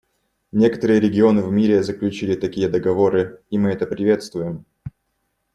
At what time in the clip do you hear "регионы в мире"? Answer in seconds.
0.99-1.83